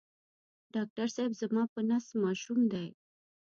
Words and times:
ډاکټر 0.73 1.07
صېب 1.15 1.31
زما 1.41 1.63
په 1.73 1.79
نس 1.89 2.05
ماشوم 2.23 2.59
دی 2.71 2.87